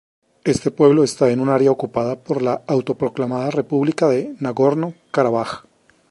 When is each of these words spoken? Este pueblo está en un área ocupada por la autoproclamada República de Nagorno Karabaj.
Este 0.45 0.71
pueblo 0.71 1.03
está 1.03 1.29
en 1.29 1.41
un 1.41 1.49
área 1.49 1.69
ocupada 1.69 2.15
por 2.23 2.41
la 2.41 2.63
autoproclamada 2.67 3.51
República 3.51 4.07
de 4.07 4.35
Nagorno 4.39 4.95
Karabaj. 5.11 5.65